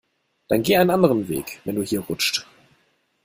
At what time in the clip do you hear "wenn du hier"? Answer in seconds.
1.63-1.99